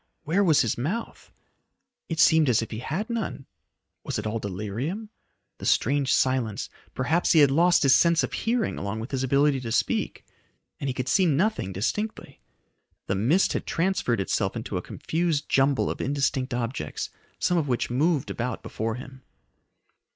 Where 0.23 0.43
was 0.43 0.61
his 0.61 0.79
mouth? 0.79 1.31
It 2.09 2.19
seemed 2.19 2.49
as 2.49 2.63
if 2.63 2.71
he 2.71 2.79
had 2.79 3.07
none. 3.07 3.45
Was 4.03 4.17
it 4.17 4.25
all 4.25 4.39
delirium? 4.39 5.11
The 5.59 5.67
strange 5.67 6.11
silence 6.11 6.71
perhaps 6.95 7.33
he 7.33 7.41
had 7.41 7.51
lost 7.51 7.83
his 7.83 7.93
sense 7.93 8.23
of 8.23 8.33
hearing 8.33 8.79
along 8.79 8.99
with 8.99 9.11
his 9.11 9.23
ability 9.23 9.59
to 9.59 9.71
speak 9.71 10.25
and 10.79 10.87
he 10.87 10.93
could 10.95 11.07
see 11.07 11.27
nothing 11.27 11.71
distinctly. 11.71 12.39
The 13.05 13.13
mist 13.13 13.53
had 13.53 13.67
transferred 13.67 14.19
itself 14.19 14.55
into 14.55 14.75
a 14.75 14.81
confused 14.81 15.47
jumble 15.47 15.87
of 15.87 16.01
indistinct 16.01 16.51
objects, 16.51 17.11
some 17.37 17.59
of 17.59 17.67
which 17.67 17.91
moved 17.91 18.31
about 18.31 18.63
before 18.63 18.95
him. 18.95 19.21